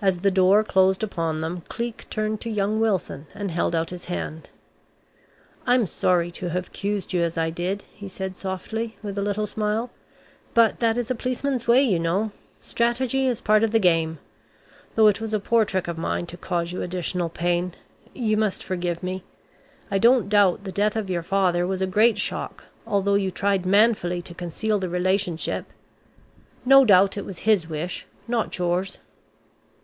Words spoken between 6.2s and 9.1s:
to have accused you as I did," he said softly,